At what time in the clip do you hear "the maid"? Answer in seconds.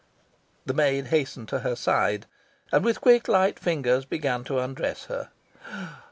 0.65-1.09